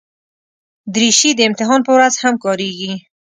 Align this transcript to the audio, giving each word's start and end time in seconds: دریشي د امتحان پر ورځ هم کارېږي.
دریشي 0.93 1.31
د 1.35 1.39
امتحان 1.49 1.79
پر 1.85 1.91
ورځ 1.97 2.13
هم 2.23 2.35
کارېږي. 2.43 2.93